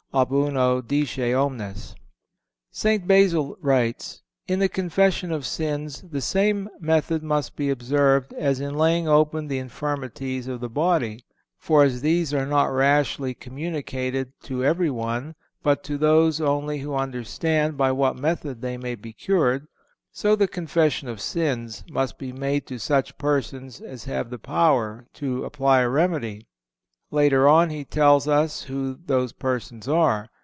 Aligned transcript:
"Ab 0.13 0.33
uno 0.33 0.81
disce 0.81 1.33
omnes." 1.33 1.95
St. 2.69 3.07
Basil 3.07 3.55
writes: 3.61 4.21
"In 4.45 4.59
the 4.59 4.67
confession 4.67 5.31
of 5.31 5.45
sins 5.45 6.01
the 6.01 6.19
same 6.19 6.67
method 6.81 7.23
must 7.23 7.55
be 7.55 7.69
observed 7.69 8.33
as 8.33 8.59
in 8.59 8.73
laying 8.75 9.07
open 9.07 9.47
the 9.47 9.57
infirmities 9.57 10.49
of 10.49 10.59
the 10.59 10.67
body; 10.67 11.23
for 11.57 11.83
as 11.83 12.01
these 12.01 12.33
are 12.33 12.45
not 12.45 12.65
rashly 12.65 13.33
communicated 13.33 14.33
to 14.43 14.65
every 14.65 14.89
one, 14.91 15.33
but 15.63 15.81
to 15.85 15.97
those 15.97 16.41
only 16.41 16.79
who 16.79 16.93
understand 16.93 17.77
by 17.77 17.89
what 17.93 18.17
method 18.17 18.61
they 18.61 18.75
may 18.75 18.95
be 18.95 19.13
cured, 19.13 19.65
so 20.11 20.35
the 20.35 20.45
confession 20.45 21.07
of 21.07 21.21
sins 21.21 21.85
must 21.89 22.17
be 22.17 22.33
made 22.33 22.67
to 22.67 22.77
such 22.79 23.17
persons 23.17 23.79
as 23.79 24.03
have 24.03 24.29
the 24.29 24.37
power 24.37 25.07
to 25.13 25.45
apply 25.45 25.79
a 25.79 25.87
remedy."(445) 25.87 26.45
Later 27.13 27.45
on 27.45 27.69
he 27.71 27.83
tells 27.83 28.25
us 28.25 28.61
who 28.63 28.97
those 29.05 29.33
persons 29.33 29.85
are. 29.85 30.29